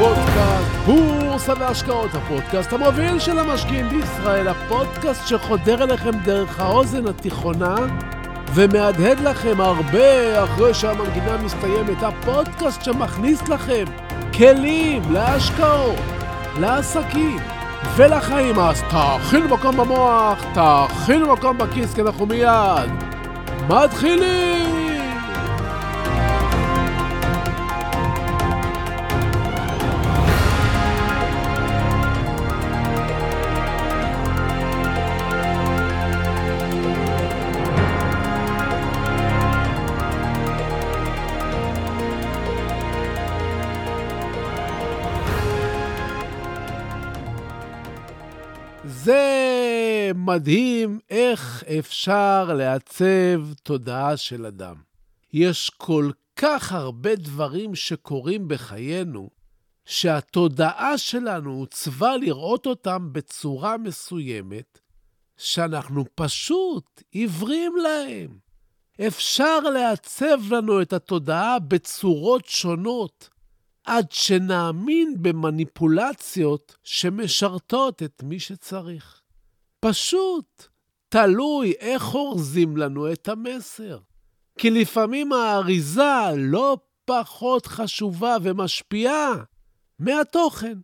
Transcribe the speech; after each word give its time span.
פודקאסט 0.00 0.70
בורסה 0.86 1.52
והשקעות, 1.58 2.10
הפודקאסט 2.14 2.72
המוביל 2.72 3.18
של 3.18 3.38
המשקיעים 3.38 3.88
בישראל, 3.88 4.48
הפודקאסט 4.48 5.26
שחודר 5.26 5.82
אליכם 5.82 6.10
דרך 6.10 6.60
האוזן 6.60 7.06
התיכונה 7.06 7.74
ומהדהד 8.54 9.20
לכם 9.20 9.60
הרבה 9.60 10.44
אחרי 10.44 10.74
שהמנגינה 10.74 11.36
מסתיימת, 11.36 12.02
הפודקאסט 12.02 12.84
שמכניס 12.84 13.48
לכם 13.48 13.84
כלים 14.36 15.02
להשקעות, 15.12 15.98
לעסקים 16.60 17.38
ולחיים. 17.96 18.58
אז 18.58 18.82
תאכינו 18.90 19.48
מקום 19.48 19.76
במוח, 19.76 20.44
תאכינו 20.54 21.32
מקום 21.32 21.58
בכיס, 21.58 21.94
כי 21.94 22.00
אנחנו 22.00 22.26
מיד 22.26 22.90
מתחילים! 23.68 24.79
מדהים 50.26 50.98
איך 51.10 51.64
אפשר 51.78 52.54
לעצב 52.54 53.52
תודעה 53.62 54.16
של 54.16 54.46
אדם. 54.46 54.76
יש 55.32 55.70
כל 55.76 56.10
כך 56.36 56.72
הרבה 56.72 57.16
דברים 57.16 57.74
שקורים 57.74 58.48
בחיינו, 58.48 59.30
שהתודעה 59.84 60.98
שלנו 60.98 61.52
עוצבה 61.52 62.16
לראות 62.16 62.66
אותם 62.66 63.08
בצורה 63.12 63.76
מסוימת, 63.76 64.78
שאנחנו 65.36 66.04
פשוט 66.14 67.02
עיוורים 67.10 67.76
להם. 67.76 68.38
אפשר 69.06 69.60
לעצב 69.60 70.52
לנו 70.52 70.82
את 70.82 70.92
התודעה 70.92 71.58
בצורות 71.58 72.46
שונות, 72.46 73.28
עד 73.84 74.12
שנאמין 74.12 75.14
במניפולציות 75.22 76.76
שמשרתות 76.84 78.02
את 78.02 78.22
מי 78.22 78.40
שצריך. 78.40 79.19
פשוט 79.80 80.66
תלוי 81.08 81.72
איך 81.80 82.14
אורזים 82.14 82.76
לנו 82.76 83.12
את 83.12 83.28
המסר. 83.28 83.98
כי 84.58 84.70
לפעמים 84.70 85.32
האריזה 85.32 86.34
לא 86.36 86.78
פחות 87.04 87.66
חשובה 87.66 88.36
ומשפיעה 88.42 89.32
מהתוכן. 89.98 90.78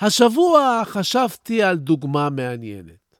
השבוע 0.00 0.82
חשבתי 0.84 1.62
על 1.62 1.76
דוגמה 1.76 2.30
מעניינת. 2.30 3.16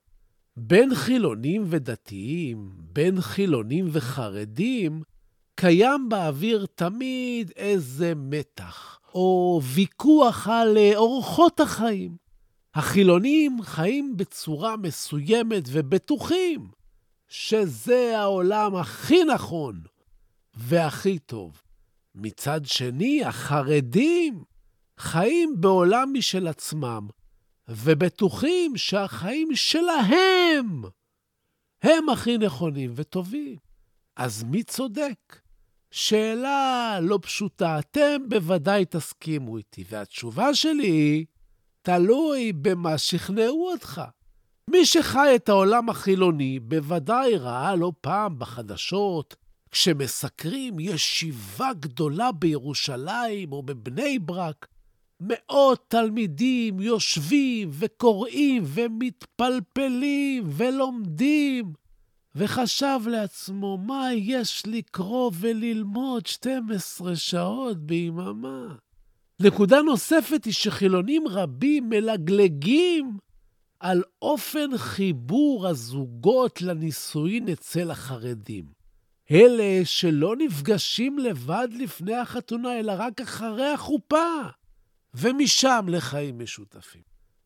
בין 0.57 0.95
חילונים 0.95 1.65
ודתיים, 1.67 2.71
בין 2.77 3.21
חילונים 3.21 3.89
וחרדים, 3.93 5.03
קיים 5.55 6.09
באוויר 6.09 6.67
תמיד 6.75 7.51
איזה 7.57 8.13
מתח, 8.17 9.01
או 9.15 9.61
ויכוח 9.75 10.49
על 10.49 10.79
אורחות 10.95 11.61
החיים. 11.61 12.22
החילונים 12.75 13.63
חיים 13.63 14.17
בצורה 14.17 14.77
מסוימת 14.77 15.63
ובטוחים 15.67 16.69
שזה 17.29 18.19
העולם 18.19 18.77
הכי 18.77 19.25
נכון 19.25 19.81
והכי 20.55 21.19
טוב. 21.19 21.63
מצד 22.15 22.61
שני, 22.65 23.25
החרדים 23.25 24.45
חיים 24.99 25.61
בעולם 25.61 26.11
משל 26.13 26.47
עצמם, 26.47 27.09
ובטוחים 27.69 28.77
שהחיים 28.77 29.49
שלהם 29.55 30.83
הם 31.83 32.09
הכי 32.09 32.39
נכונים 32.39 32.93
וטובים. 32.95 33.57
אז 34.17 34.43
מי 34.43 34.63
צודק? 34.63 35.41
שאלה 35.91 36.99
לא 37.03 37.19
פשוטה. 37.23 37.79
אתם 37.79 38.29
בוודאי 38.29 38.85
תסכימו 38.85 39.59
איתי, 39.59 39.85
והתשובה 39.89 40.55
שלי 40.55 40.87
היא, 40.87 41.27
תלוי 41.83 42.53
במה 42.53 42.99
שכנעו 42.99 43.71
אותך. 43.73 44.03
מי 44.71 44.87
שחי 44.87 45.33
את 45.37 45.49
העולם 45.49 45.89
החילוני 45.89 46.61
בוודאי 46.61 47.37
ראה 47.37 47.77
לא 47.77 47.93
פעם 48.01 48.39
בחדשות, 48.39 49.37
כשמסקרים 49.71 50.81
ישיבה 50.81 51.71
גדולה 51.81 52.33
בירושלים 52.33 53.53
או 53.53 53.63
בבני 53.63 54.19
ברק, 54.19 54.67
מאות 55.21 55.85
תלמידים 55.89 56.81
יושבים 56.81 57.71
וקוראים 57.73 58.63
ומתפלפלים 58.67 60.45
ולומדים 60.47 61.73
וחשב 62.35 63.01
לעצמו, 63.07 63.79
מה 63.79 64.15
יש 64.15 64.63
לקרוא 64.67 65.31
וללמוד 65.35 66.27
12 66.27 67.17
שעות 67.17 67.79
ביממה? 67.79 68.75
נקודה 69.45 69.83
נוספת 69.83 70.45
היא 70.45 70.55
שחילונים 70.55 71.29
רבים 71.29 71.89
מלגלגים 71.89 73.19
על 73.81 74.03
אופן 74.23 74.77
חיבור 74.77 75.69
הזוגות 75.69 76.63
לנישואין 76.63 77.49
אצל 77.49 77.91
החרדים. 77.91 78.65
אלה 79.31 79.85
שלא 79.85 80.37
נפגשים 80.37 81.19
לבד 81.19 81.69
לפני 81.79 82.15
החתונה, 82.15 82.79
אלא 82.79 82.93
רק 82.97 83.21
אחרי 83.21 83.69
החופה, 83.69 84.27
ומשם 85.15 85.87
לחיים 85.89 86.39
משותפים. 86.39 87.03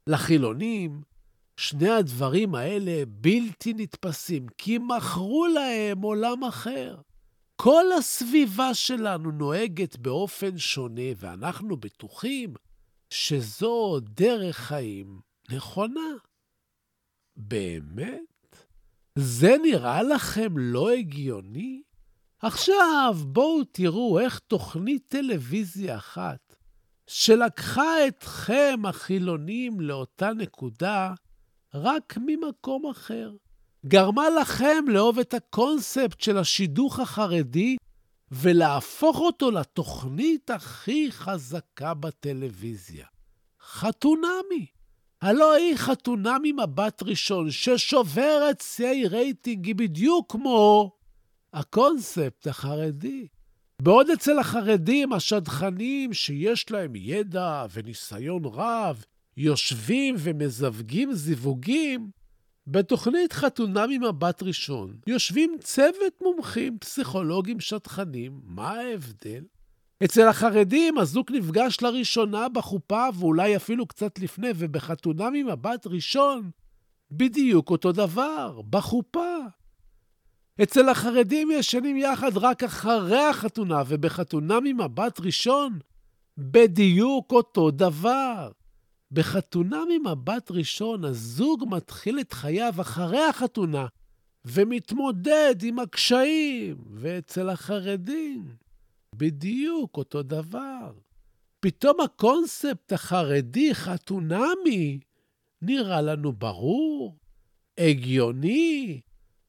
לחילונים, 0.06 1.02
שני 1.56 1.90
הדברים 1.90 2.54
האלה 2.54 3.02
בלתי 3.06 3.74
נתפסים, 3.76 4.46
כי 4.58 4.78
מכרו 4.78 5.46
להם 5.46 6.00
עולם 6.02 6.44
אחר. 6.44 6.96
כל 7.56 7.84
הסביבה 7.98 8.74
שלנו 8.74 9.30
נוהגת 9.30 9.96
באופן 9.96 10.58
שונה, 10.58 11.10
ואנחנו 11.16 11.76
בטוחים 11.76 12.54
שזו 13.10 14.00
דרך 14.00 14.56
חיים 14.56 15.20
נכונה. 15.50 16.10
באמת? 17.36 18.66
זה 19.18 19.56
נראה 19.62 20.02
לכם 20.02 20.58
לא 20.58 20.90
הגיוני? 20.90 21.82
עכשיו 22.38 23.16
בואו 23.26 23.64
תראו 23.64 24.20
איך 24.20 24.38
תוכנית 24.38 25.08
טלוויזיה 25.08 25.96
אחת, 25.96 26.54
שלקחה 27.06 28.08
אתכם, 28.08 28.80
החילונים, 28.84 29.80
לאותה 29.80 30.32
נקודה, 30.32 31.14
רק 31.74 32.18
ממקום 32.26 32.86
אחר. 32.86 33.32
גרמה 33.88 34.30
לכם 34.30 34.84
לאהוב 34.88 35.18
את 35.18 35.34
הקונספט 35.34 36.20
של 36.20 36.38
השידוך 36.38 37.00
החרדי 37.00 37.76
ולהפוך 38.30 39.18
אותו 39.18 39.50
לתוכנית 39.50 40.50
הכי 40.50 41.12
חזקה 41.12 41.94
בטלוויזיה. 41.94 43.06
חתונמי. 43.62 44.66
הלא 45.22 45.54
היא 45.54 45.76
חתונמי 45.76 46.52
מבט 46.52 47.02
ראשון, 47.02 47.50
ששוברת 47.50 48.60
שיאי 48.60 49.06
רייטינג, 49.06 49.66
היא 49.66 49.74
בדיוק 49.74 50.32
כמו 50.32 50.92
הקונספט 51.52 52.46
החרדי. 52.46 53.26
בעוד 53.82 54.10
אצל 54.10 54.38
החרדים, 54.38 55.12
השדכנים 55.12 56.12
שיש 56.12 56.70
להם 56.70 56.92
ידע 56.96 57.66
וניסיון 57.72 58.44
רב, 58.44 59.04
יושבים 59.36 60.14
ומזווגים 60.18 61.12
זיווגים, 61.12 62.10
בתוכנית 62.66 63.32
חתונה 63.32 63.86
ממבט 63.88 64.42
ראשון 64.42 64.96
יושבים 65.06 65.56
צוות 65.60 66.22
מומחים, 66.22 66.78
פסיכולוגים, 66.78 67.60
שטחנים. 67.60 68.40
מה 68.44 68.70
ההבדל? 68.70 69.44
אצל 70.04 70.28
החרדים 70.28 70.98
הזוג 70.98 71.32
נפגש 71.32 71.82
לראשונה 71.82 72.48
בחופה, 72.48 73.08
ואולי 73.14 73.56
אפילו 73.56 73.86
קצת 73.86 74.18
לפני, 74.18 74.48
ובחתונה 74.56 75.30
ממבט 75.32 75.86
ראשון, 75.86 76.50
בדיוק 77.10 77.70
אותו 77.70 77.92
דבר, 77.92 78.60
בחופה. 78.70 79.36
אצל 80.62 80.88
החרדים 80.88 81.50
ישנים 81.50 81.96
יחד 81.96 82.36
רק 82.36 82.62
אחרי 82.62 83.24
החתונה, 83.24 83.82
ובחתונה 83.88 84.58
ממבט 84.62 85.20
ראשון, 85.20 85.78
בדיוק 86.38 87.32
אותו 87.32 87.70
דבר. 87.70 88.50
בחתונה 89.16 89.82
ממבט 89.88 90.50
ראשון, 90.50 91.04
הזוג 91.04 91.64
מתחיל 91.70 92.20
את 92.20 92.32
חייו 92.32 92.74
אחרי 92.80 93.24
החתונה 93.24 93.86
ומתמודד 94.44 95.54
עם 95.62 95.78
הקשיים, 95.78 96.76
ואצל 96.94 97.48
החרדים, 97.48 98.48
בדיוק 99.14 99.96
אותו 99.96 100.22
דבר. 100.22 100.92
פתאום 101.60 102.00
הקונספט 102.00 102.92
החרדי, 102.92 103.74
חתונמי, 103.74 104.98
נראה 105.62 106.02
לנו 106.02 106.32
ברור, 106.32 107.16
הגיוני 107.78 109.00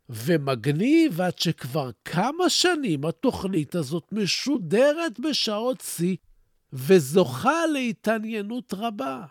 ומגניב, 0.09 1.21
עד 1.21 1.39
שכבר 1.39 1.89
כמה 2.05 2.49
שנים 2.49 3.05
התוכנית 3.05 3.75
הזאת 3.75 4.03
משודרת 4.11 5.19
בשעות 5.19 5.81
שיא 5.81 6.15
וזוכה 6.73 7.65
להתעניינות 7.73 8.73
רבה. 8.73 9.25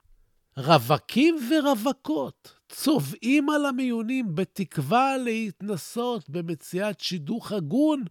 רווקים 0.59 1.37
ורווקות 1.51 2.53
צובעים 2.69 3.51
על 3.51 3.67
המיונים 3.67 4.35
בתקווה 4.35 5.17
להתנסות 5.17 6.31
במציאת 6.31 7.01
שידוך 7.01 7.53
הגון 7.53 8.05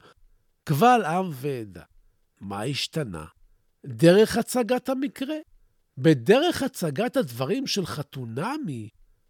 קבל 0.64 1.02
עם 1.06 1.30
ועדה. 1.32 1.84
מה 2.42 2.64
השתנה? 2.64 3.26
דרך 3.86 4.38
הצגת 4.38 4.90
המקרה. 4.90 5.36
בדרך 5.98 6.64
הצגת 6.64 7.18
הדברים 7.18 7.68
של 7.68 7.86
חתונמי, 7.86 8.90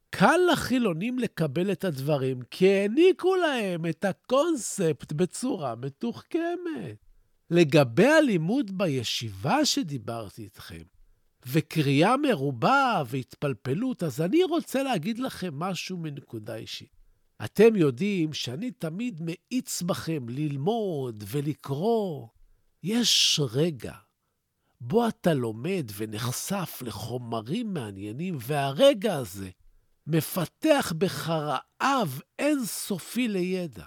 קל 0.09 0.39
לחילונים 0.51 1.19
לקבל 1.19 1.71
את 1.71 1.83
הדברים, 1.83 2.41
כי 2.51 2.69
העניקו 2.69 3.35
להם 3.35 3.85
את 3.85 4.05
הקונספט 4.05 5.13
בצורה 5.13 5.75
מתוחכמת. 5.75 7.05
לגבי 7.49 8.07
הלימוד 8.07 8.77
בישיבה 8.77 9.65
שדיברתי 9.65 10.43
איתכם, 10.43 10.83
וקריאה 11.45 12.17
מרובה 12.17 13.03
והתפלפלות, 13.07 14.03
אז 14.03 14.21
אני 14.21 14.43
רוצה 14.43 14.83
להגיד 14.83 15.19
לכם 15.19 15.59
משהו 15.59 15.97
מנקודה 15.97 16.55
אישית. 16.55 16.95
אתם 17.45 17.75
יודעים 17.75 18.33
שאני 18.33 18.71
תמיד 18.71 19.21
מאיץ 19.21 19.81
בכם 19.81 20.29
ללמוד 20.29 21.23
ולקרוא. 21.27 22.27
יש 22.83 23.39
רגע 23.53 23.93
בו 24.81 25.07
אתה 25.07 25.33
לומד 25.33 25.91
ונחשף 25.97 26.79
לחומרים 26.85 27.73
מעניינים, 27.73 28.37
והרגע 28.39 29.15
הזה 29.15 29.49
מפתח 30.07 30.93
בך 30.97 31.29
רעב 31.29 32.21
אינסופי 32.39 33.27
לידע. 33.27 33.85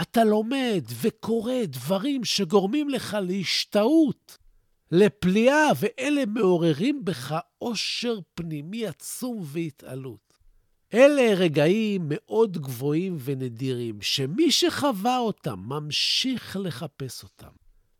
אתה 0.00 0.24
לומד 0.24 0.84
וקורא 1.00 1.64
דברים 1.66 2.24
שגורמים 2.24 2.88
לך 2.88 3.16
להשתאות, 3.22 4.38
לפליאה, 4.92 5.68
ואלה 5.80 6.26
מעוררים 6.26 7.04
בך 7.04 7.34
עושר 7.58 8.18
פנימי 8.34 8.86
עצום 8.86 9.40
והתעלות. 9.42 10.26
אלה 10.94 11.34
רגעים 11.34 12.02
מאוד 12.08 12.58
גבוהים 12.58 13.16
ונדירים, 13.24 14.02
שמי 14.02 14.50
שחווה 14.50 15.18
אותם 15.18 15.60
ממשיך 15.66 16.56
לחפש 16.60 17.22
אותם. 17.22 17.50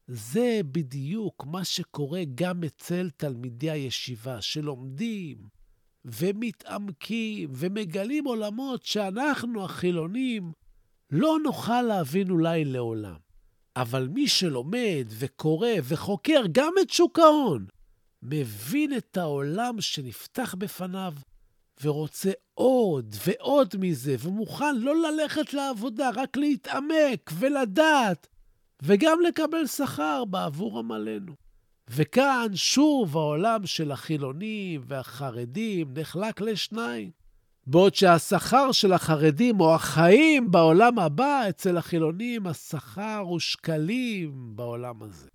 זה 0.09 0.61
בדיוק 0.65 1.47
מה 1.47 1.65
שקורה 1.65 2.23
גם 2.35 2.65
אצל 2.65 3.11
תלמידי 3.17 3.71
הישיבה, 3.71 4.41
שלומדים 4.43 5.37
ומתעמקים 6.05 7.51
ומגלים 7.53 8.25
עולמות 8.25 8.85
שאנחנו, 8.85 9.65
החילונים, 9.65 10.53
לא 11.11 11.37
נוכל 11.45 11.83
להבין 11.83 12.31
אולי 12.31 12.65
לעולם. 12.65 13.26
אבל 13.77 14.09
מי 14.09 14.29
שלומד 14.29 15.07
וקורא 15.09 15.69
וחוקר 15.83 16.43
גם 16.53 16.73
את 16.83 16.91
שוק 16.91 17.19
ההון, 17.19 17.67
מבין 18.23 18.97
את 18.97 19.17
העולם 19.17 19.81
שנפתח 19.81 20.55
בפניו 20.59 21.15
ורוצה 21.83 22.31
עוד 22.55 23.15
ועוד 23.27 23.75
מזה, 23.79 24.17
ומוכן 24.19 24.77
לא 24.77 24.95
ללכת 24.97 25.55
לעבודה, 25.55 26.11
רק 26.15 26.37
להתעמק 26.37 27.31
ולדעת, 27.39 28.27
וגם 28.83 29.19
לקבל 29.29 29.67
שכר 29.67 30.25
בעבור 30.25 30.79
עמלנו. 30.79 31.33
וכאן 31.89 32.47
שוב 32.55 33.17
העולם 33.17 33.67
של 33.67 33.93
החילונים 33.93 34.81
והחרדים 34.87 35.95
נחלק 35.97 36.41
לשניים. 36.41 37.11
בעוד 37.67 37.95
שהשכר 37.95 38.73
של 38.73 38.93
החרדים 38.93 39.61
או 39.61 39.75
החיים 39.75 40.51
בעולם 40.51 40.99
הבא, 40.99 41.49
אצל 41.49 41.77
החילונים 41.77 42.47
השכר 42.47 43.19
הוא 43.19 43.41
שקלים 43.41 44.57
בעולם 44.57 45.03
הזה. 45.03 45.29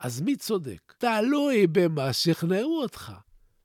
אז 0.00 0.20
מי 0.20 0.36
צודק? 0.36 0.94
תלוי 0.98 1.66
במה 1.66 2.12
שכנעו 2.12 2.82
אותך. 2.82 3.12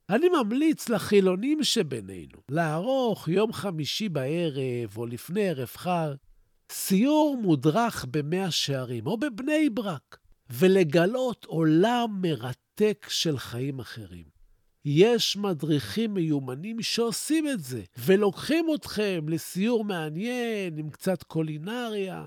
אני 0.09 0.29
ממליץ 0.29 0.89
לחילונים 0.89 1.63
שבינינו 1.63 2.37
לערוך 2.49 3.27
יום 3.27 3.53
חמישי 3.53 4.09
בערב 4.09 4.97
או 4.97 5.05
לפני 5.05 5.49
ערב 5.49 5.67
חג 5.75 6.13
סיור 6.71 7.37
מודרך 7.41 8.05
במאה 8.11 8.51
שערים 8.51 9.07
או 9.07 9.17
בבני 9.17 9.69
ברק 9.69 10.17
ולגלות 10.49 11.45
עולם 11.45 12.19
מרתק 12.21 13.07
של 13.09 13.37
חיים 13.37 13.79
אחרים. 13.79 14.38
יש 14.91 15.37
מדריכים 15.37 16.13
מיומנים 16.13 16.81
שעושים 16.81 17.47
את 17.47 17.59
זה, 17.63 17.81
ולוקחים 17.97 18.65
אתכם 18.75 19.25
לסיור 19.29 19.83
מעניין 19.83 20.77
עם 20.77 20.89
קצת 20.89 21.23
קולינריה. 21.23 22.25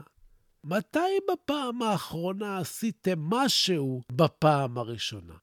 מתי 0.64 0.98
בפעם 1.32 1.82
האחרונה 1.82 2.58
עשיתם 2.58 3.20
משהו 3.20 4.00
בפעם 4.12 4.78
הראשונה? 4.78 5.34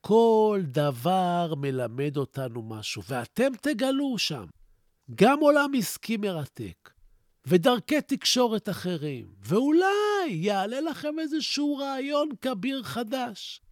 כל 0.00 0.60
דבר 0.64 1.54
מלמד 1.56 2.16
אותנו 2.16 2.62
משהו, 2.62 3.02
ואתם 3.08 3.52
תגלו 3.62 4.18
שם 4.18 4.44
גם 5.14 5.40
עולם 5.40 5.70
עסקי 5.78 6.16
מרתק, 6.16 6.90
ודרכי 7.46 8.00
תקשורת 8.00 8.68
אחרים, 8.68 9.26
ואולי 9.40 10.28
יעלה 10.28 10.80
לכם 10.80 11.18
איזשהו 11.18 11.76
רעיון 11.76 12.28
כביר 12.40 12.82
חדש. 12.82 13.63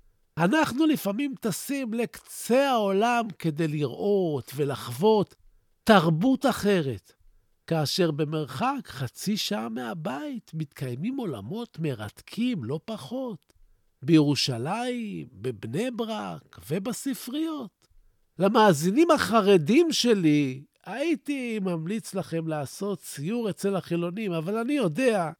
אנחנו 0.42 0.86
לפעמים 0.86 1.34
טסים 1.40 1.94
לקצה 1.94 2.70
העולם 2.70 3.26
כדי 3.38 3.68
לראות 3.68 4.52
ולחוות 4.56 5.34
תרבות 5.84 6.46
אחרת, 6.46 7.12
כאשר 7.66 8.10
במרחק 8.10 8.80
חצי 8.86 9.36
שעה 9.36 9.68
מהבית 9.68 10.50
מתקיימים 10.54 11.16
עולמות 11.16 11.78
מרתקים 11.78 12.64
לא 12.64 12.80
פחות, 12.84 13.52
בירושלים, 14.02 15.26
בבני 15.32 15.90
ברק 15.90 16.60
ובספריות. 16.70 17.88
למאזינים 18.38 19.10
החרדים 19.10 19.92
שלי, 19.92 20.62
הייתי 20.86 21.58
ממליץ 21.58 22.14
לכם 22.14 22.48
לעשות 22.48 23.02
סיור 23.02 23.50
אצל 23.50 23.76
החילונים, 23.76 24.32
אבל 24.32 24.56
אני 24.56 24.72
יודע 24.72 25.30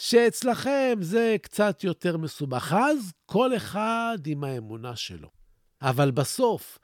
שאצלכם 0.00 0.98
זה 1.00 1.36
קצת 1.42 1.84
יותר 1.84 2.16
מסובך. 2.16 2.72
אז 2.72 3.12
כל 3.26 3.56
אחד 3.56 4.18
עם 4.26 4.44
האמונה 4.44 4.96
שלו. 4.96 5.28
אבל 5.82 6.10
בסוף, 6.10 6.78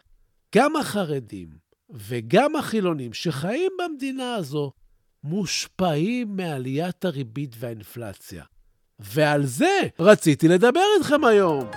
גם 0.55 0.77
החרדים 0.77 1.49
וגם 1.91 2.57
החילונים 2.57 3.13
שחיים 3.13 3.73
במדינה 3.79 4.35
הזו 4.35 4.73
מושפעים 5.25 6.37
מעליית 6.37 7.05
הריבית 7.05 7.55
והאינפלציה. 7.59 8.45
ועל 8.99 9.47
זה 9.47 9.81
רציתי 10.01 10.49
לדבר 10.49 10.85
איתכם 10.99 11.25
היום. 11.25 11.71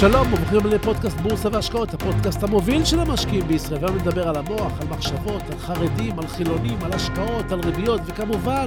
שלום 0.00 0.32
וברוכים 0.32 0.70
לפודקאסט 0.72 1.16
בורסה 1.16 1.48
והשקעות, 1.52 1.94
הפודקאסט 1.94 2.42
המוביל 2.42 2.84
של 2.84 3.00
המשקיעים 3.00 3.48
בישראל. 3.48 3.84
והיום 3.84 3.98
נדבר 3.98 4.28
על 4.28 4.36
המוח, 4.36 4.80
על 4.80 4.88
מחשבות, 4.88 5.42
על 5.42 5.58
חרדים, 5.58 6.18
על 6.18 6.26
חילונים, 6.26 6.78
על 6.82 6.92
השקעות, 6.92 7.52
על 7.52 7.60
ריביות, 7.60 8.00
וכמובן, 8.06 8.66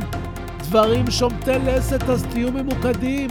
דברים 0.70 1.12
שומטי 1.12 1.52
לסת, 1.66 2.04
אז 2.04 2.26
תהיו 2.32 2.52
ממוקדים. 2.52 3.30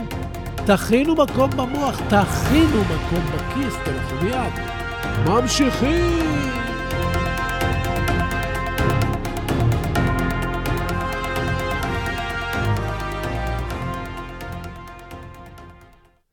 תכינו 0.65 1.15
מקום 1.15 1.49
במוח, 1.49 2.01
תכינו 2.09 2.81
מקום 2.83 3.25
בכיס, 3.35 3.73
תלכו 3.85 4.25
מיד. 4.25 4.53
ממשיכים! 5.25 6.65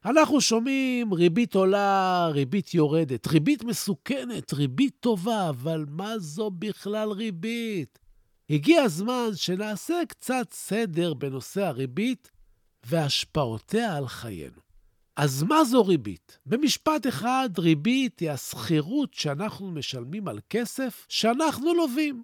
אנחנו 0.04 0.40
שומעים 0.40 1.14
ריבית 1.14 1.54
עולה, 1.54 2.28
ריבית 2.32 2.75
יורדת, 2.75 3.26
ריבית 3.26 3.64
מסוכנת, 3.64 4.52
ריבית 4.52 4.92
טובה, 5.00 5.49
אבל 5.49 5.85
מה 5.88 6.18
זו 6.18 6.50
בכלל 6.50 7.11
ריבית? 7.11 8.01
הגיע 8.52 8.82
הזמן 8.82 9.28
שנעשה 9.35 9.94
קצת 10.09 10.52
סדר 10.52 11.14
בנושא 11.14 11.62
הריבית 11.62 12.30
והשפעותיה 12.87 13.97
על 13.97 14.09
חיינו. 14.09 14.61
אז 15.16 15.42
מה 15.42 15.64
זו 15.64 15.85
ריבית? 15.85 16.38
במשפט 16.47 17.06
אחד, 17.06 17.50
ריבית 17.59 18.21
היא 18.21 18.30
השכירות 18.30 19.14
שאנחנו 19.14 19.71
משלמים 19.71 20.28
על 20.28 20.40
כסף 20.50 21.06
שאנחנו 21.09 21.75
לווים. 21.75 22.23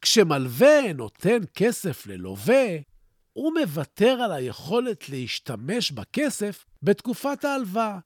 כשמלווה 0.00 0.92
נותן 0.92 1.38
כסף 1.54 2.06
ללווה, 2.06 2.66
הוא 3.32 3.52
מוותר 3.60 4.10
על 4.10 4.32
היכולת 4.32 5.08
להשתמש 5.08 5.92
בכסף 5.92 6.64
בתקופת 6.82 7.44
ההלוואה, 7.44 7.98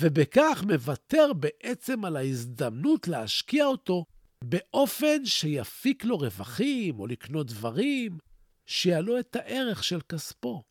ובכך 0.00 0.64
מוותר 0.66 1.32
בעצם 1.32 2.04
על 2.04 2.16
ההזדמנות 2.16 3.08
להשקיע 3.08 3.66
אותו 3.66 4.04
באופן 4.44 5.24
שיפיק 5.24 6.04
לו 6.04 6.18
רווחים 6.18 7.00
או 7.00 7.06
לקנות 7.06 7.46
דברים 7.46 8.18
שיעלו 8.66 9.18
את 9.18 9.36
הערך 9.36 9.84
של 9.84 10.00
כספו 10.00 10.62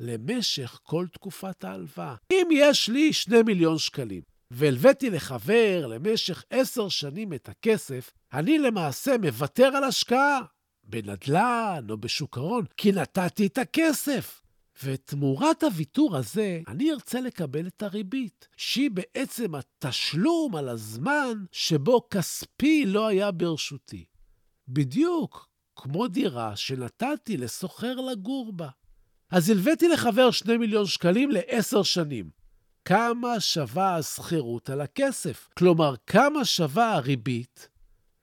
למשך 0.00 0.80
כל 0.82 1.06
תקופת 1.12 1.64
ההלוואה. 1.64 2.14
אם 2.32 2.48
יש 2.52 2.88
לי 2.88 3.12
שני 3.12 3.42
מיליון 3.42 3.78
שקלים 3.78 4.22
והלוויתי 4.50 5.10
לחבר 5.10 5.86
למשך 5.86 6.44
עשר 6.50 6.88
שנים 6.88 7.32
את 7.32 7.48
הכסף, 7.48 8.12
אני 8.32 8.58
למעשה 8.58 9.18
מוותר 9.18 9.66
על 9.76 9.84
השקעה 9.84 10.40
בנדל"ן 10.84 11.86
או 11.90 11.96
בשוק 11.96 12.38
ההון, 12.38 12.64
כי 12.76 12.92
נתתי 12.92 13.46
את 13.46 13.58
הכסף. 13.58 14.42
ותמורת 14.84 15.62
הוויתור 15.62 16.16
הזה, 16.16 16.60
אני 16.68 16.92
ארצה 16.92 17.20
לקבל 17.20 17.66
את 17.66 17.82
הריבית, 17.82 18.48
שהיא 18.56 18.90
בעצם 18.90 19.54
התשלום 19.54 20.56
על 20.56 20.68
הזמן 20.68 21.44
שבו 21.52 22.08
כספי 22.10 22.86
לא 22.86 23.06
היה 23.06 23.30
ברשותי. 23.30 24.04
בדיוק 24.68 25.48
כמו 25.76 26.08
דירה 26.08 26.56
שנתתי 26.56 27.36
לסוחר 27.36 27.94
לגור 27.94 28.52
בה. 28.52 28.68
אז 29.30 29.50
הלוויתי 29.50 29.88
לחבר 29.88 30.30
שני 30.30 30.56
מיליון 30.56 30.86
שקלים 30.86 31.30
לעשר 31.30 31.82
שנים. 31.82 32.30
כמה 32.84 33.40
שווה 33.40 33.96
השכירות 33.96 34.70
על 34.70 34.80
הכסף? 34.80 35.48
כלומר, 35.58 35.94
כמה 36.06 36.44
שווה 36.44 36.92
הריבית? 36.94 37.68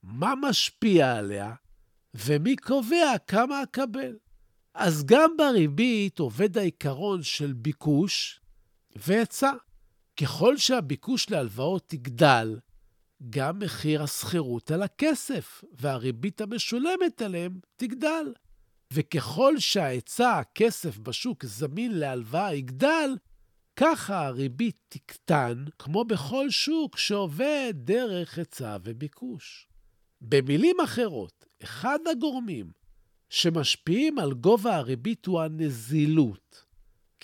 מה 0.03 0.33
משפיע 0.41 1.15
עליה? 1.15 1.53
ומי 2.13 2.55
קובע 2.55 3.17
כמה 3.27 3.63
אקבל? 3.63 4.15
אז 4.73 5.05
גם 5.05 5.37
בריבית 5.37 6.19
עובד 6.19 6.57
העיקרון 6.57 7.23
של 7.23 7.53
ביקוש 7.53 8.39
והיצע. 8.95 9.51
ככל 10.17 10.57
שהביקוש 10.57 11.29
להלוואות 11.29 11.93
יגדל, 11.93 12.59
גם 13.29 13.59
מחיר 13.59 14.03
השכירות 14.03 14.71
על 14.71 14.83
הכסף 14.83 15.63
והריבית 15.73 16.41
המשולמת 16.41 17.21
עליהם 17.21 17.59
תגדל. 17.77 18.33
וככל 18.93 19.59
שההיצע 19.59 20.39
הכסף 20.39 20.97
בשוק 20.97 21.45
זמין 21.45 21.99
להלוואה 21.99 22.55
יגדל, 22.55 23.15
ככה 23.75 24.25
הריבית 24.25 24.77
תקטן, 24.89 25.65
כמו 25.79 26.05
בכל 26.05 26.49
שוק 26.49 26.97
שעובד 26.97 27.73
דרך 27.75 28.37
היצע 28.37 28.77
וביקוש. 28.83 29.67
במילים 30.21 30.75
אחרות, 30.83 31.45
אחד 31.63 31.99
הגורמים 32.11 32.82
שמשפיעים 33.33 34.19
על 34.19 34.33
גובה 34.33 34.75
הריבית 34.75 35.25
הוא 35.25 35.41
הנזילות. 35.41 36.65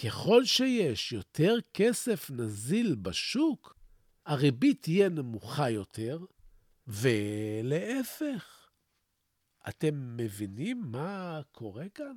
ככל 0.03 0.45
שיש 0.45 1.11
יותר 1.11 1.55
כסף 1.73 2.31
נזיל 2.31 2.95
בשוק, 2.95 3.75
הריבית 4.25 4.81
תהיה 4.81 5.09
נמוכה 5.09 5.69
יותר, 5.69 6.19
ולהפך. 6.87 8.67
אתם 9.69 10.17
מבינים 10.17 10.81
מה 10.85 11.41
קורה 11.51 11.89
כאן? 11.95 12.13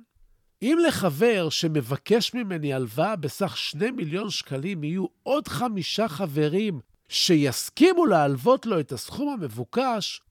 אם 0.61 0.77
לחבר 0.87 1.49
שמבקש 1.49 2.33
ממני 2.33 2.73
הלוואה 2.73 3.15
בסך 3.15 3.57
2 3.57 3.95
מיליון 3.95 4.29
שקלים 4.29 4.83
יהיו 4.83 5.05
עוד 5.23 5.47
חמישה 5.47 6.07
חברים 6.07 6.79
שיסכימו 7.07 8.05
להלוות 8.05 8.65
לו 8.65 8.79
את 8.79 8.91
הסכום 8.91 9.29
המבוקש, 9.29 10.21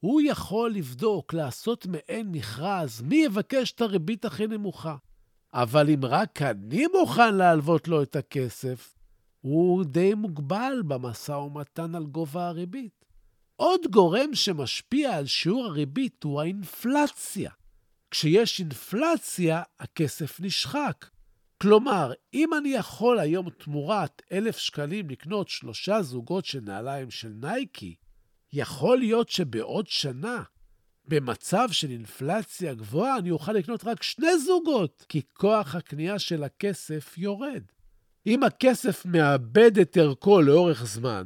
הוא 0.00 0.20
יכול 0.24 0.70
לבדוק, 0.70 1.34
לעשות 1.34 1.86
מעין 1.86 2.32
מכרז, 2.32 3.00
מי 3.00 3.16
יבקש 3.16 3.72
את 3.72 3.80
הריבית 3.80 4.24
הכי 4.24 4.46
נמוכה. 4.46 4.96
אבל 5.54 5.90
אם 5.90 6.00
רק 6.04 6.42
אני 6.42 6.86
מוכן 6.86 7.34
להלוות 7.34 7.88
לו 7.88 8.02
את 8.02 8.16
הכסף, 8.16 8.94
הוא 9.40 9.84
די 9.84 10.14
מוגבל 10.14 10.82
במשא 10.88 11.32
ומתן 11.32 11.94
על 11.94 12.06
גובה 12.06 12.48
הריבית. 12.48 13.04
עוד 13.56 13.80
גורם 13.90 14.34
שמשפיע 14.34 15.16
על 15.16 15.26
שיעור 15.26 15.66
הריבית 15.66 16.22
הוא 16.22 16.40
האינפלציה. 16.40 17.50
כשיש 18.10 18.60
אינפלציה, 18.60 19.62
הכסף 19.80 20.40
נשחק. 20.40 21.06
כלומר, 21.62 22.12
אם 22.34 22.54
אני 22.54 22.68
יכול 22.68 23.18
היום 23.18 23.50
תמורת 23.50 24.22
אלף 24.32 24.58
שקלים 24.58 25.10
לקנות 25.10 25.48
שלושה 25.48 26.02
זוגות 26.02 26.44
של 26.44 26.60
נעליים 26.60 27.10
של 27.10 27.32
נייקי, 27.40 27.94
יכול 28.52 28.98
להיות 28.98 29.28
שבעוד 29.28 29.86
שנה, 29.86 30.42
במצב 31.08 31.68
של 31.72 31.90
אינפלציה 31.90 32.74
גבוהה, 32.74 33.18
אני 33.18 33.30
אוכל 33.30 33.52
לקנות 33.52 33.84
רק 33.84 34.02
שני 34.02 34.38
זוגות, 34.38 35.04
כי 35.08 35.22
כוח 35.32 35.74
הקנייה 35.74 36.18
של 36.18 36.44
הכסף 36.44 37.18
יורד. 37.18 37.62
אם 38.26 38.42
הכסף 38.42 39.06
מאבד 39.06 39.78
את 39.78 39.96
ערכו 39.96 40.42
לאורך 40.42 40.84
זמן, 40.84 41.24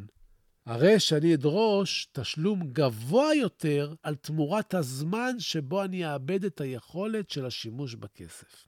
הרי 0.66 1.00
שאני 1.00 1.34
אדרוש 1.34 2.08
תשלום 2.12 2.72
גבוה 2.72 3.34
יותר 3.34 3.94
על 4.02 4.14
תמורת 4.14 4.74
הזמן 4.74 5.34
שבו 5.38 5.84
אני 5.84 6.12
אאבד 6.12 6.44
את 6.44 6.60
היכולת 6.60 7.30
של 7.30 7.46
השימוש 7.46 7.94
בכסף. 7.94 8.66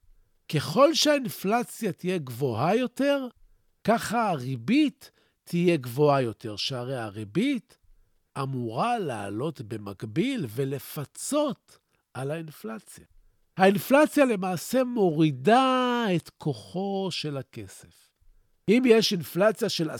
ככל 0.49 0.95
שהאינפלציה 0.95 1.93
תהיה 1.93 2.19
גבוהה 2.19 2.77
יותר, 2.77 3.27
ככה 3.85 4.31
הריבית 4.31 5.11
תהיה 5.45 5.77
גבוהה 5.77 6.23
יותר, 6.23 6.57
שהרי 6.57 6.97
הריבית 6.97 7.79
אמורה 8.43 8.99
לעלות 8.99 9.61
במקביל 9.61 10.47
ולפצות 10.49 11.79
על 12.15 12.31
האינפלציה. 12.31 13.05
האינפלציה 13.57 14.25
למעשה 14.25 14.85
מורידה 14.85 16.05
את 16.17 16.31
כוחו 16.39 17.09
של 17.11 17.37
הכסף. 17.37 18.11
אם 18.69 18.83
יש 18.87 19.13
אינפלציה 19.13 19.69
של 19.69 19.91
10% 19.91 19.95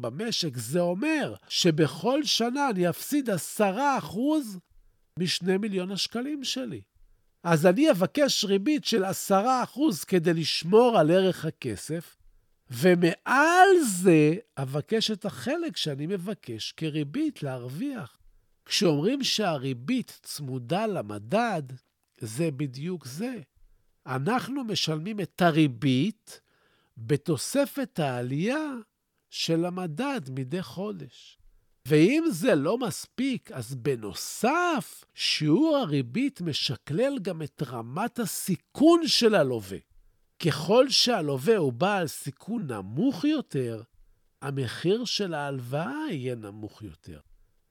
במשק, 0.00 0.56
זה 0.56 0.80
אומר 0.80 1.34
שבכל 1.48 2.24
שנה 2.24 2.70
אני 2.70 2.88
אפסיד 2.88 3.30
10% 3.58 3.62
משני 5.18 5.56
מיליון 5.56 5.90
השקלים 5.90 6.44
שלי. 6.44 6.80
אז 7.42 7.66
אני 7.66 7.90
אבקש 7.90 8.44
ריבית 8.44 8.84
של 8.84 9.04
10% 9.30 9.30
כדי 10.06 10.34
לשמור 10.34 10.98
על 10.98 11.10
ערך 11.10 11.44
הכסף, 11.44 12.16
ומעל 12.70 13.68
זה 13.86 14.34
אבקש 14.56 15.10
את 15.10 15.24
החלק 15.24 15.76
שאני 15.76 16.06
מבקש 16.06 16.72
כריבית 16.72 17.42
להרוויח. 17.42 18.18
כשאומרים 18.64 19.24
שהריבית 19.24 20.18
צמודה 20.22 20.86
למדד, 20.86 21.62
זה 22.18 22.50
בדיוק 22.50 23.06
זה. 23.06 23.40
אנחנו 24.06 24.64
משלמים 24.64 25.20
את 25.20 25.42
הריבית 25.42 26.40
בתוספת 26.96 27.98
העלייה 27.98 28.66
של 29.30 29.64
המדד 29.64 30.20
מדי 30.30 30.62
חודש. 30.62 31.38
ואם 31.86 32.24
זה 32.30 32.54
לא 32.54 32.78
מספיק, 32.78 33.52
אז 33.52 33.74
בנוסף, 33.74 35.04
שיעור 35.14 35.76
הריבית 35.76 36.40
משקלל 36.40 37.18
גם 37.22 37.42
את 37.42 37.62
רמת 37.66 38.18
הסיכון 38.18 39.08
של 39.08 39.34
הלווה. 39.34 39.78
ככל 40.46 40.88
שהלווה 40.88 41.56
הוא 41.56 41.72
בעל 41.72 42.06
סיכון 42.06 42.72
נמוך 42.72 43.24
יותר, 43.24 43.82
המחיר 44.42 45.04
של 45.04 45.34
ההלוואה 45.34 46.04
יהיה 46.10 46.34
נמוך 46.34 46.82
יותר. 46.82 47.20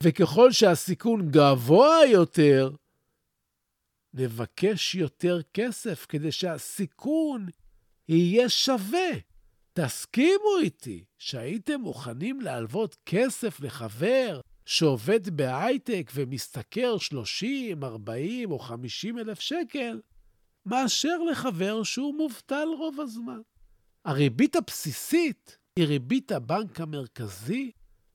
וככל 0.03 0.51
שהסיכון 0.51 1.31
גבוה 1.31 1.97
יותר, 2.11 2.71
נבקש 4.13 4.95
יותר 4.95 5.41
כסף 5.53 6.05
כדי 6.09 6.31
שהסיכון 6.31 7.47
יהיה 8.07 8.49
שווה. 8.49 9.09
תסכימו 9.73 10.57
איתי 10.61 11.03
שהייתם 11.17 11.81
מוכנים 11.81 12.41
להלוות 12.41 12.97
כסף 13.05 13.59
לחבר 13.59 14.41
שעובד 14.65 15.29
בהייטק 15.29 16.11
ומשתכר 16.13 16.97
30, 16.97 17.83
40 17.83 18.51
או 18.51 18.59
50 18.59 19.19
אלף 19.19 19.39
שקל, 19.39 19.99
מאשר 20.67 21.17
לחבר 21.31 21.83
שהוא 21.83 22.15
מובטל 22.15 22.67
רוב 22.77 23.01
הזמן. 23.01 23.39
הריבית 24.05 24.55
הבסיסית 24.55 25.57
היא 25.75 25.85
ריבית 25.85 26.31
הבנק 26.31 26.81
המרכזי, 26.81 27.71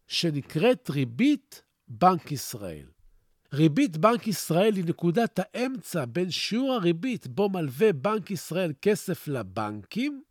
שנקראת 0.06 0.90
ריבית 0.90 1.62
בנק 1.88 2.32
ישראל. 2.32 2.86
ריבית 3.52 3.96
בנק 3.96 4.26
ישראל 4.26 4.74
היא 4.76 4.84
נקודת 4.84 5.40
האמצע 5.42 6.04
בין 6.04 6.30
שיעור 6.30 6.72
הריבית 6.72 7.26
בו 7.26 7.48
מלווה 7.48 7.92
בנק 7.92 8.30
ישראל 8.30 8.72
כסף 8.82 9.28
לבנקים, 9.28 10.22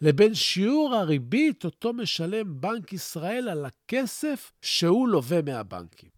לבין 0.00 0.34
שיעור 0.34 0.94
הריבית 0.94 1.64
אותו 1.64 1.92
משלם 1.92 2.60
בנק 2.60 2.92
ישראל 2.92 3.48
על 3.48 3.64
הכסף 3.64 4.52
שהוא 4.62 5.08
לווה 5.08 5.42
מהבנקים. 5.42 6.10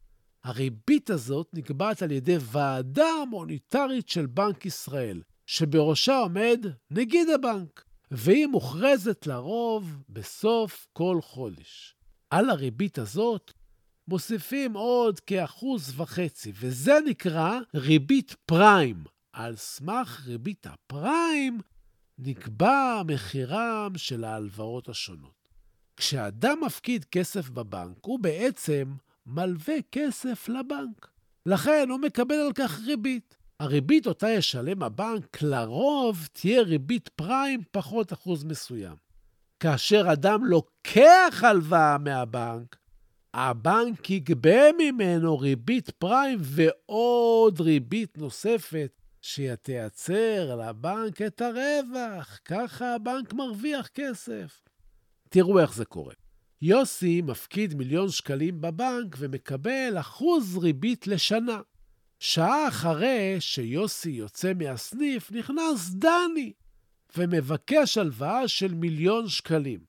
הריבית 0.44 1.10
הזאת 1.10 1.50
נקבעת 1.52 2.02
על 2.02 2.10
ידי 2.10 2.36
ועדה 2.40 3.12
מוניטרית 3.30 4.08
של 4.08 4.26
בנק 4.26 4.66
ישראל, 4.66 5.22
שבראשה 5.46 6.16
עומד 6.18 6.66
נגיד 6.90 7.28
הבנק, 7.30 7.84
והיא 8.10 8.46
מוכרזת 8.46 9.26
לרוב 9.26 9.96
בסוף 10.08 10.86
כל 10.92 11.18
חודש. 11.22 11.94
על 12.30 12.50
הריבית 12.50 12.98
הזאת 12.98 13.52
מוסיפים 14.08 14.72
עוד 14.72 15.20
כאחוז 15.20 16.00
וחצי, 16.00 16.52
וזה 16.54 16.98
נקרא 17.06 17.58
ריבית 17.74 18.34
פריים. 18.46 19.04
על 19.32 19.56
סמך 19.56 20.26
ריבית 20.26 20.66
הפריים 20.66 21.60
נקבע 22.18 23.02
מחירם 23.06 23.92
של 23.96 24.24
ההלוואות 24.24 24.88
השונות. 24.88 25.48
כשאדם 25.96 26.58
מפקיד 26.66 27.04
כסף 27.04 27.50
בבנק, 27.50 27.96
הוא 28.00 28.20
בעצם 28.20 28.94
מלווה 29.26 29.74
כסף 29.92 30.48
לבנק. 30.48 31.10
לכן 31.46 31.86
הוא 31.90 32.00
מקבל 32.00 32.34
על 32.34 32.52
כך 32.52 32.80
ריבית. 32.80 33.35
הריבית 33.60 34.06
אותה 34.06 34.30
ישלם 34.30 34.82
הבנק 34.82 35.42
לרוב 35.42 36.28
תהיה 36.32 36.62
ריבית 36.62 37.08
פריים 37.08 37.62
פחות 37.70 38.12
אחוז 38.12 38.44
מסוים. 38.44 38.96
כאשר 39.60 40.12
אדם 40.12 40.44
לוקח 40.44 41.42
הלוואה 41.42 41.98
מהבנק, 41.98 42.76
הבנק 43.34 44.10
יגבה 44.10 44.72
ממנו 44.78 45.38
ריבית 45.38 45.90
פריים 45.90 46.38
ועוד 46.42 47.60
ריבית 47.60 48.18
נוספת, 48.18 49.00
שתייצר 49.22 50.56
לבנק 50.56 51.22
את 51.22 51.40
הרווח, 51.42 52.38
ככה 52.44 52.94
הבנק 52.94 53.32
מרוויח 53.32 53.86
כסף. 53.86 54.62
תראו 55.28 55.60
איך 55.60 55.74
זה 55.74 55.84
קורה. 55.84 56.14
יוסי 56.62 57.22
מפקיד 57.22 57.74
מיליון 57.74 58.08
שקלים 58.08 58.60
בבנק 58.60 59.16
ומקבל 59.18 59.94
אחוז 60.00 60.58
ריבית 60.58 61.06
לשנה. 61.06 61.60
שעה 62.20 62.68
אחרי 62.68 63.36
שיוסי 63.40 64.10
יוצא 64.10 64.52
מהסניף, 64.54 65.32
נכנס 65.32 65.90
דני 65.90 66.52
ומבקש 67.16 67.98
הלוואה 67.98 68.48
של 68.48 68.74
מיליון 68.74 69.28
שקלים. 69.28 69.80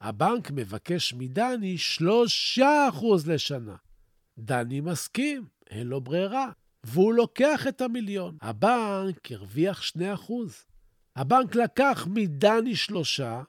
הבנק 0.00 0.50
מבקש 0.50 1.14
מדני 1.14 1.78
שלושה 1.78 2.88
אחוז 2.88 3.28
לשנה. 3.28 3.76
דני 4.38 4.80
מסכים, 4.80 5.46
אין 5.70 5.86
לו 5.86 6.00
ברירה, 6.00 6.50
והוא 6.84 7.14
לוקח 7.14 7.66
את 7.66 7.80
המיליון. 7.80 8.36
הבנק 8.42 9.32
הרוויח 9.32 9.82
שני 9.82 10.14
אחוז. 10.14 10.64
הבנק 11.16 11.54
לקח 11.54 12.06
מדני 12.10 12.76
שלושה 12.76 13.42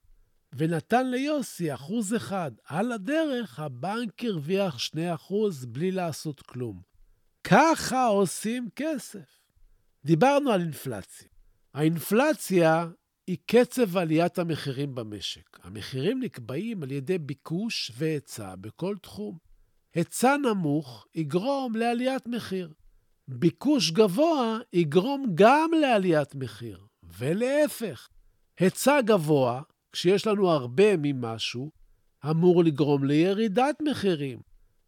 ונתן 0.56 1.08
ליוסי 1.12 1.74
אחוז 1.74 2.16
אחד. 2.16 2.52
על 2.66 2.92
הדרך, 2.92 3.60
הבנק 3.60 4.24
הרוויח 4.24 4.78
שני 4.78 5.14
אחוז 5.14 5.66
בלי 5.66 5.92
לעשות 5.92 6.42
כלום. 6.42 6.89
ככה 7.44 8.06
עושים 8.06 8.70
כסף. 8.76 9.40
דיברנו 10.06 10.52
על 10.52 10.62
אינפלציה. 10.62 11.28
האינפלציה 11.74 12.88
היא 13.28 13.38
קצב 13.46 13.98
עליית 13.98 14.40
המחירים 14.40 14.96
במשק. 14.96 15.60
המחירים 15.64 16.20
נקבעים 16.20 16.84
על 16.84 16.92
ידי 16.92 17.18
ביקוש 17.18 17.92
והיצע 17.98 18.56
בכל 18.56 18.96
תחום. 19.02 19.38
היצע 19.94 20.38
נמוך 20.38 21.08
יגרום 21.16 21.76
לעליית 21.76 22.28
מחיר. 22.28 22.74
ביקוש 23.28 23.92
גבוה 23.92 24.58
יגרום 24.74 25.26
גם 25.36 25.72
לעליית 25.82 26.36
מחיר, 26.36 26.86
ולהפך. 27.04 28.10
היצע 28.60 29.02
גבוה, 29.02 29.62
כשיש 29.92 30.28
לנו 30.28 30.50
הרבה 30.50 30.98
ממשהו, 30.98 31.72
אמור 32.30 32.64
לגרום 32.64 33.04
לירידת 33.04 33.76
מחירים, 33.90 34.40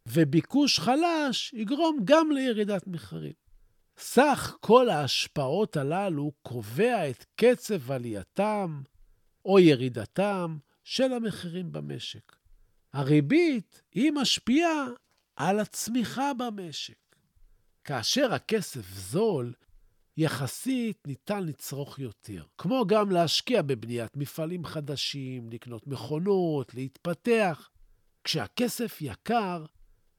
וביקוש 0.08 0.78
חלש 0.78 1.52
יגרום 1.52 1.98
גם 2.04 2.30
לירידת 2.30 2.86
מחירים. 2.86 3.32
סך 3.98 4.56
כל 4.60 4.90
ההשפעות 4.90 5.76
הללו 5.76 6.32
קובע 6.42 7.10
את 7.10 7.24
קצב 7.36 7.92
עלייתם 7.92 8.82
או 9.44 9.58
ירידתם 9.58 10.58
של 10.84 11.12
המחירים 11.12 11.72
במשק. 11.72 12.36
הריבית 12.92 13.82
היא 13.92 14.12
משפיעה 14.12 14.86
על 15.36 15.60
הצמיחה 15.60 16.34
במשק. 16.34 17.16
כאשר 17.84 18.34
הכסף 18.34 18.94
זול, 18.94 19.52
יחסית 20.16 21.06
ניתן 21.06 21.44
לצרוך 21.44 21.98
יותר. 21.98 22.44
כמו 22.58 22.86
גם 22.86 23.10
להשקיע 23.10 23.62
בבניית 23.62 24.16
מפעלים 24.16 24.64
חדשים, 24.64 25.50
לקנות 25.50 25.86
מכונות, 25.86 26.74
להתפתח. 26.74 27.68
כשהכסף 28.24 28.98
יקר, 29.00 29.64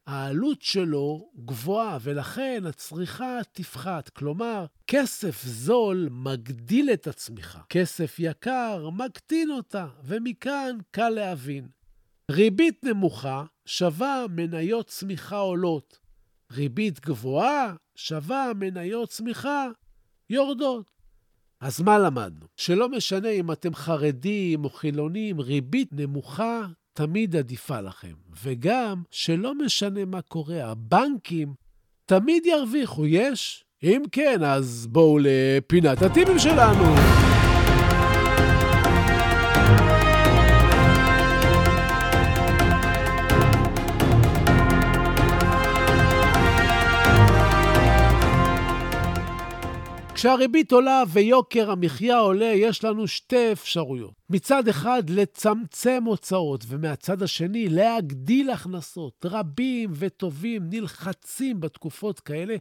העלות 0.08 0.62
שלו 0.62 1.30
גבוהה, 1.46 1.98
ולכן 2.02 2.64
הצריכה 2.66 3.40
תפחת. 3.52 4.10
כלומר, 4.10 4.66
כסף 4.88 5.44
זול 5.46 6.08
מגדיל 6.12 6.90
את 6.94 7.08
הצמיחה, 7.08 7.62
כסף 7.70 8.16
יקר 8.20 8.90
מקטין 8.90 9.52
אותה, 9.52 9.88
ומכאן 10.04 10.78
קל 10.92 11.10
להבין. 11.10 11.68
ריבית 12.32 12.84
נמוכה 12.84 13.44
שווה 13.66 14.26
מניות 14.30 14.88
צמיחה 14.88 15.38
עולות. 15.38 16.00
ריבית 16.52 17.00
גבוהה 17.00 17.76
שווה 17.96 18.52
מניות 18.56 19.10
צמיחה 19.10 19.68
יורדות. 20.30 20.92
אז 21.60 21.82
מה 21.82 22.00
למדנו? 22.00 22.46
שלא 22.58 22.90
משנה 22.90 23.30
אם 23.30 23.52
אתם 23.52 23.76
חרדים 23.76 24.66
או 24.66 24.70
חילונים, 24.70 25.42
ריבית 25.42 25.90
נמוכה 25.92 26.68
תמיד 26.94 27.36
עדיפה 27.36 27.82
לכם. 27.82 28.14
וגם 28.44 29.04
שלא 29.12 29.56
משנה 29.56 30.06
מה 30.06 30.22
קורה, 30.22 30.66
הבנקים 30.66 31.54
תמיד 32.06 32.46
ירוויחו, 32.46 33.06
יש? 33.06 33.66
אם 33.84 34.02
כן, 34.12 34.44
אז 34.44 34.88
בואו 34.90 35.18
לפינת 35.22 36.02
הטיפים 36.02 36.40
שלנו. 36.40 37.33
כשהריבית 50.24 50.72
עולה 50.72 51.04
ויוקר 51.10 51.72
המחיה 51.72 52.18
עולה, 52.18 52.46
יש 52.46 52.84
לנו 52.84 53.08
שתי 53.08 53.52
אפשרויות. 53.52 54.14
מצד 54.30 54.68
אחד, 54.68 55.10
לצמצם 55.10 56.04
הוצאות, 56.06 56.66
ומהצד 56.68 57.22
השני, 57.24 57.70
להגדיל 57.70 58.50
הכנסות. 58.50 59.26
רבים 59.30 59.92
וטובים 59.94 60.64
נלחצים 60.70 61.60
בתקופות 61.60 62.20
כאלה 62.20 62.56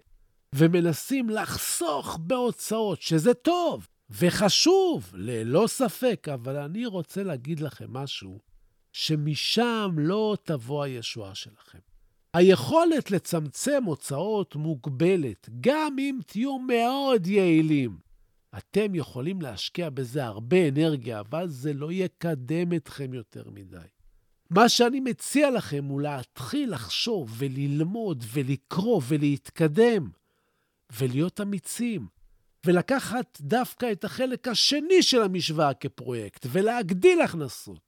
ומנסים 0.54 1.30
לחסוך 1.30 2.18
בהוצאות, 2.20 3.02
שזה 3.02 3.34
טוב 3.34 3.88
וחשוב, 4.10 5.10
ללא 5.14 5.64
ספק, 5.66 6.28
אבל 6.34 6.56
אני 6.56 6.86
רוצה 6.86 7.22
להגיד 7.22 7.60
לכם 7.60 7.92
משהו, 7.92 8.38
שמשם 8.92 9.90
לא 9.98 10.36
תבוא 10.42 10.82
הישועה 10.82 11.34
שלכם. 11.34 11.91
היכולת 12.34 13.10
לצמצם 13.10 13.84
הוצאות 13.84 14.56
מוגבלת, 14.56 15.48
גם 15.60 15.96
אם 15.98 16.18
תהיו 16.26 16.58
מאוד 16.58 17.26
יעילים. 17.26 17.98
אתם 18.58 18.94
יכולים 18.94 19.42
להשקיע 19.42 19.90
בזה 19.90 20.24
הרבה 20.24 20.68
אנרגיה, 20.68 21.20
אבל 21.20 21.48
זה 21.48 21.72
לא 21.72 21.92
יקדם 21.92 22.72
אתכם 22.76 23.14
יותר 23.14 23.50
מדי. 23.50 23.86
מה 24.50 24.68
שאני 24.68 25.00
מציע 25.00 25.50
לכם 25.50 25.84
הוא 25.84 26.00
להתחיל 26.00 26.72
לחשוב 26.72 27.34
וללמוד 27.38 28.24
ולקרוא 28.32 29.00
ולהתקדם 29.08 30.10
ולהיות 30.98 31.40
אמיצים, 31.40 32.06
ולקחת 32.66 33.38
דווקא 33.40 33.92
את 33.92 34.04
החלק 34.04 34.48
השני 34.48 35.02
של 35.02 35.22
המשוואה 35.22 35.74
כפרויקט 35.74 36.46
ולהגדיל 36.50 37.20
הכנסות. 37.20 37.80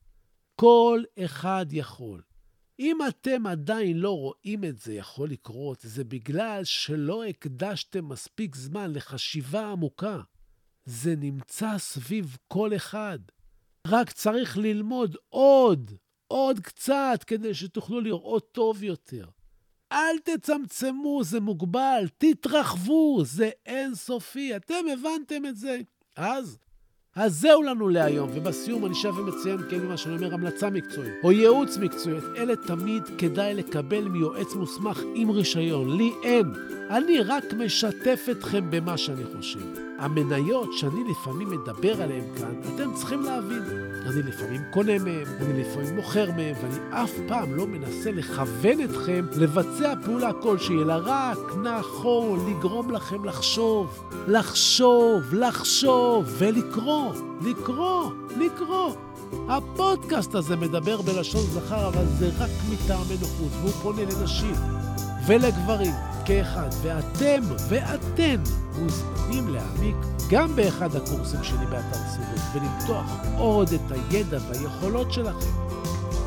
כל 0.55 1.03
אחד 1.19 1.65
יכול. 1.71 2.21
אם 2.79 2.97
אתם 3.07 3.47
עדיין 3.47 3.97
לא 3.97 4.11
רואים 4.11 4.63
את 4.63 4.77
זה 4.77 4.93
יכול 4.93 5.29
לקרות, 5.29 5.77
זה 5.81 6.03
בגלל 6.03 6.63
שלא 6.63 7.25
הקדשתם 7.25 8.09
מספיק 8.09 8.55
זמן 8.55 8.93
לחשיבה 8.93 9.71
עמוקה. 9.71 10.21
זה 10.85 11.15
נמצא 11.15 11.77
סביב 11.77 12.37
כל 12.47 12.75
אחד. 12.75 13.19
רק 13.87 14.11
צריך 14.11 14.57
ללמוד 14.57 15.17
עוד, 15.29 15.91
עוד 16.27 16.59
קצת, 16.59 17.23
כדי 17.27 17.53
שתוכלו 17.53 18.01
לראות 18.01 18.51
טוב 18.51 18.83
יותר. 18.83 19.25
אל 19.91 20.19
תצמצמו, 20.23 21.23
זה 21.23 21.39
מוגבל, 21.39 22.07
תתרחבו, 22.17 23.21
זה 23.25 23.49
אינסופי. 23.65 24.55
אתם 24.55 24.85
הבנתם 24.93 25.45
את 25.45 25.57
זה? 25.57 25.81
אז 26.15 26.57
אז 27.17 27.41
זהו 27.41 27.63
לנו 27.63 27.89
להיום, 27.89 28.29
ובסיום 28.33 28.85
אני 28.85 28.95
שב 28.95 29.17
ומציין, 29.17 29.57
כן, 29.69 29.85
מה 29.85 29.97
שאני 29.97 30.15
אומר, 30.15 30.33
המלצה 30.33 30.69
מקצועית, 30.69 31.13
או 31.23 31.31
ייעוץ 31.31 31.77
מקצועי, 31.77 32.17
אלה 32.37 32.55
תמיד 32.55 33.03
כדאי 33.17 33.53
לקבל 33.53 34.07
מיועץ 34.07 34.53
מוסמך 34.55 35.01
עם 35.15 35.31
רישיון. 35.31 35.97
לי 35.97 36.11
אין. 36.23 36.53
אני 36.89 37.21
רק 37.21 37.53
משתף 37.53 38.25
אתכם 38.31 38.71
במה 38.71 38.97
שאני 38.97 39.23
חושב. 39.37 39.59
המניות 39.97 40.69
שאני 40.77 41.03
לפעמים 41.11 41.49
מדבר 41.49 42.01
עליהן 42.01 42.23
כאן, 42.37 42.61
אתם 42.75 42.93
צריכים 42.93 43.21
להבין. 43.21 43.84
אני 44.05 44.23
לפעמים 44.23 44.61
קונה 44.71 44.99
מהם, 44.99 45.27
אני 45.41 45.61
לפעמים 45.61 45.95
מוכר 45.95 46.31
מהם, 46.31 46.55
ואני 46.61 47.03
אף 47.03 47.11
פעם 47.27 47.55
לא 47.55 47.67
מנסה 47.67 48.11
לכוון 48.11 48.83
אתכם 48.83 49.25
לבצע 49.35 49.93
פעולה 50.05 50.33
כלשהי, 50.33 50.75
אלא 50.75 50.93
רק 51.05 51.37
נכון 51.63 52.49
לגרום 52.49 52.91
לכם 52.91 53.25
לחשוב, 53.25 54.09
לחשוב, 54.27 55.33
לחשוב 55.33 56.25
ולקרוא, 56.37 57.13
לקרוא, 57.45 58.11
לקרוא. 58.37 58.93
הפודקאסט 59.49 60.35
הזה 60.35 60.55
מדבר 60.55 61.01
בלשון 61.01 61.41
זכר, 61.41 61.87
אבל 61.87 62.05
זה 62.19 62.29
רק 62.39 62.51
מטעמי 62.69 63.15
נוחות, 63.21 63.51
והוא 63.61 63.71
פונה 63.71 64.01
לנשים 64.01 64.55
ולגברים. 65.27 65.93
כאחד, 66.25 66.69
ואתם 66.81 67.41
ואתן 67.69 68.41
מוזמנים 68.79 69.47
להעמיק 69.47 69.95
גם 70.29 70.55
באחד 70.55 70.95
הקורסים 70.95 71.43
שלי 71.43 71.65
באתר 71.65 71.99
סיבוב 72.11 72.39
ולמתוח 72.53 73.11
עוד 73.37 73.73
את 73.73 73.91
הידע 73.91 74.37
והיכולות 74.49 75.13
שלכם. 75.13 75.51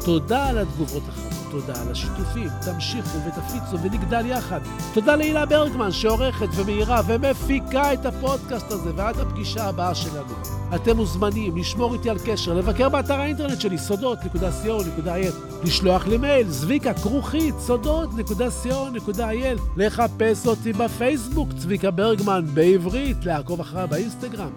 תודה 0.05 0.47
על 0.47 0.59
התגובות 0.59 1.03
החמות, 1.09 1.28
תודה 1.51 1.83
על 1.83 1.93
השיתופים, 1.93 2.49
תמשיכו 2.65 3.19
ותפיצו 3.27 3.83
ונגדל 3.83 4.27
יחד. 4.27 4.61
תודה 4.95 5.17
להילה 5.17 5.47
ברגמן 5.47 5.93
שעורכת 5.93 6.49
ומאירה 6.55 7.01
ומפיקה 7.07 7.93
את 7.93 8.07
הפודקאסט 8.07 8.71
הזה, 8.71 8.91
ועד 8.97 9.19
הפגישה 9.19 9.65
הבאה 9.65 9.95
שלנו. 9.95 10.35
אתם 10.75 10.97
מוזמנים 10.97 11.57
לשמור 11.57 11.95
איתי 11.95 12.11
על 12.11 12.19
קשר, 12.27 12.55
לבקר 12.55 12.89
באתר 12.89 13.21
האינטרנט 13.21 13.61
שלי, 13.61 13.79
סודות.co.il, 13.79 15.65
לשלוח 15.65 16.07
לי 16.07 16.17
מייל, 16.17 16.49
זביקה 16.49 16.95
כרוכית, 16.95 17.55
סודות.co.il, 17.59 19.61
לחפש 19.77 20.47
אותי 20.47 20.73
בפייסבוק, 20.73 21.49
צביקה 21.59 21.91
ברגמן, 21.91 22.45
בעברית, 22.55 23.25
לעקוב 23.25 23.61
אחריי 23.61 23.87
באינסטגרם. 23.87 24.51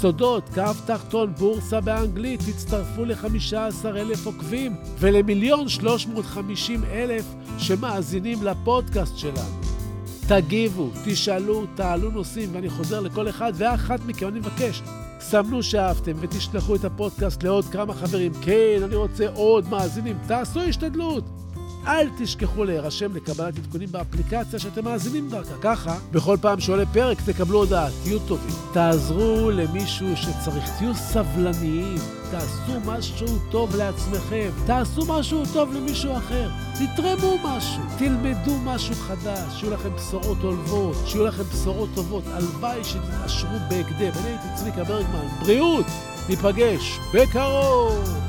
סודות, 0.00 0.48
קו 0.54 0.62
תחתון 0.86 1.34
בורסה 1.34 1.80
באנגלית, 1.80 2.40
תצטרפו 2.40 3.04
ל-15 3.04 3.86
אלף 3.86 4.26
עוקבים 4.26 4.74
ולמיליון 4.98 5.68
350 5.68 6.84
אלף 6.84 7.24
שמאזינים 7.58 8.42
לפודקאסט 8.42 9.18
שלנו. 9.18 9.60
תגיבו, 10.28 10.90
תשאלו, 11.04 11.64
תעלו 11.74 12.10
נושאים, 12.10 12.48
ואני 12.52 12.70
חוזר 12.70 13.00
לכל 13.00 13.28
אחד 13.28 13.52
ואחת 13.54 14.00
מכם, 14.06 14.28
אני 14.28 14.38
מבקש. 14.38 14.82
סמנו 15.20 15.62
שאהבתם 15.62 16.12
ותשלחו 16.20 16.74
את 16.74 16.84
הפודקאסט 16.84 17.42
לעוד 17.42 17.64
כמה 17.64 17.94
חברים. 17.94 18.32
כן, 18.42 18.80
אני 18.84 18.94
רוצה 18.94 19.28
עוד 19.34 19.68
מאזינים, 19.68 20.18
תעשו 20.26 20.60
השתדלות. 20.60 21.37
אל 21.86 22.08
תשכחו 22.18 22.64
להירשם 22.64 23.16
לקבלת 23.16 23.58
עדכונים 23.58 23.92
באפליקציה 23.92 24.58
שאתם 24.58 24.84
מאזינים 24.84 25.28
דרכה. 25.30 25.54
ככה, 25.60 25.96
בכל 26.12 26.36
פעם 26.40 26.60
שעולה 26.60 26.86
פרק 26.86 27.18
תקבלו 27.26 27.58
הודעה, 27.58 27.88
תהיו 28.02 28.18
טובים. 28.18 28.54
תעזרו 28.72 29.50
למישהו 29.50 30.16
שצריך, 30.16 30.70
תהיו 30.78 30.94
סבלניים, 30.94 31.98
תעשו 32.30 32.80
משהו 32.86 33.26
טוב 33.50 33.76
לעצמכם, 33.76 34.50
תעשו 34.66 35.02
משהו 35.08 35.42
טוב 35.52 35.72
למישהו 35.74 36.16
אחר, 36.16 36.50
תתרמו 36.74 37.36
משהו, 37.44 37.82
תלמדו 37.98 38.58
משהו 38.64 38.94
חדש, 38.94 39.60
שיהיו 39.60 39.72
לכם 39.72 39.90
בשורות 39.96 40.38
עולבות, 40.42 40.96
שיהיו 41.06 41.24
לכם 41.24 41.42
בשורות 41.42 41.88
טובות. 41.94 42.24
הלוואי 42.26 42.84
שתתעשרו 42.84 43.58
בהקדם. 43.68 44.12
אני 44.20 44.28
הייתי 44.28 44.48
צביקה 44.56 44.84
ברגמן, 44.84 45.26
בריאות, 45.40 45.86
ניפגש 46.28 46.98
בקרוב. 47.14 48.28